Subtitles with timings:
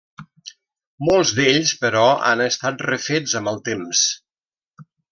[1.09, 4.05] Molts d'ells, però, han estat refets amb el temps.